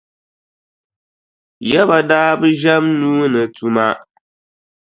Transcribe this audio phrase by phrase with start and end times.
[1.71, 3.85] Yaba daa bi ʒɛm nuu ni tuma.